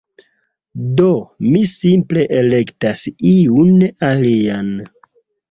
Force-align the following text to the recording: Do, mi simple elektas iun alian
Do, 1.01 1.09
mi 1.47 1.61
simple 1.73 2.23
elektas 2.39 3.05
iun 3.35 3.87
alian 4.11 4.75